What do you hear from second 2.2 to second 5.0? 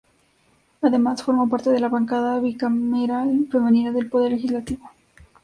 Bicameral Femenina del Poder Legislativo.